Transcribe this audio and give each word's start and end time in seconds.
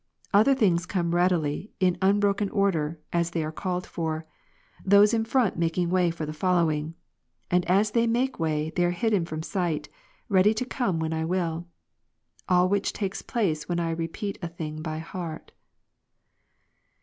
Other 0.33 0.55
things 0.55 0.87
come 0.87 1.09
up 1.09 1.13
readily, 1.13 1.73
in 1.79 1.95
unbroken 2.01 2.49
order, 2.49 2.99
as 3.13 3.29
they 3.29 3.43
are 3.43 3.51
called 3.51 3.85
for; 3.85 4.25
those 4.83 5.13
in 5.13 5.23
front 5.25 5.57
making 5.59 5.91
way 5.91 6.09
for 6.09 6.25
the 6.25 6.33
following; 6.33 6.95
and 7.51 7.63
as 7.65 7.91
they 7.91 8.07
make 8.07 8.39
way, 8.39 8.71
they 8.75 8.83
are 8.83 8.89
hidden 8.97 9.25
from 9.27 9.43
sight, 9.43 9.89
ready 10.27 10.55
to 10.55 10.65
come 10.65 10.97
when 10.99 11.13
I 11.13 11.23
will. 11.23 11.67
All 12.49 12.67
which 12.67 12.93
takes 12.93 13.21
place, 13.21 13.69
when 13.69 13.79
I 13.79 13.91
repeat 13.91 14.39
a 14.41 14.47
thing 14.47 14.81
by 14.81 14.97
heart. 14.97 15.51